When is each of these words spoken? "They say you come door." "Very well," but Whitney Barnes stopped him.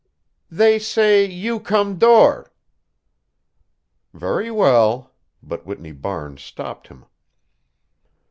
"They 0.49 0.79
say 0.79 1.23
you 1.25 1.59
come 1.59 1.99
door." 1.99 2.51
"Very 4.15 4.49
well," 4.49 5.13
but 5.43 5.63
Whitney 5.63 5.91
Barnes 5.91 6.41
stopped 6.41 6.87
him. 6.87 7.05